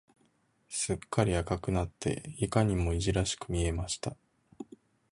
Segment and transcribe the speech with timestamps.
[0.67, 4.17] すっかり赤くなって、いかにもいじらしく見えました。